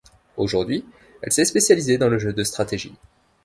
[0.35, 0.83] Aujourd'hui,
[1.21, 2.95] elle s'est spécialisée dans le jeu de stratégie.